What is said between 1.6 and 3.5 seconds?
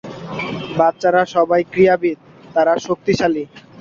ক্রীড়াবিদ, তারা শক্তিশালী।